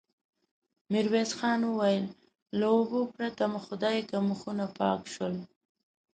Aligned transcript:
ميرويس 0.91 1.31
خان 1.39 1.61
وويل: 1.65 2.05
له 2.59 2.65
اوبو 2.75 2.99
پرته 3.15 3.43
مو 3.53 3.59
خدايکه 3.67 4.17
مخونه 4.29 4.65
پاک 4.77 5.01
شول. 5.13 5.35